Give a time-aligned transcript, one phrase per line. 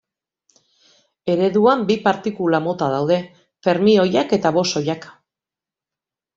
[1.33, 3.21] Ereduan bi partikula mota daude,
[3.69, 5.09] fermioiak eta bosoiak.